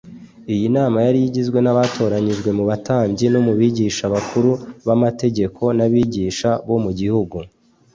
[0.53, 4.51] Iyi nama yari igizwe n’abatoranijwe mu batambyi, no mu bigisha bakuru
[4.85, 7.37] b’amategeko, n’abigisha bo mu gihugu.